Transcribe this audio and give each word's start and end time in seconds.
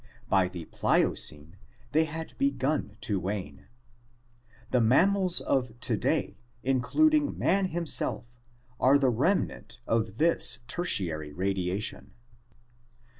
By 0.27 0.47
the 0.47 0.65
Pliocene 0.65 1.57
they 1.91 2.05
had 2.05 2.35
begun 2.39 2.97
to 3.01 3.19
wane. 3.19 3.67
The 4.71 4.81
mammals 4.81 5.41
of 5.41 5.79
to 5.81 5.95
day, 5.95 6.39
including 6.63 7.37
man 7.37 7.67
himself, 7.67 8.25
are 8.79 8.97
the 8.97 9.09
remnant 9.11 9.79
of 9.85 10.17
this 10.17 10.57
Tertiary 10.67 11.33
radiation. 11.33 12.15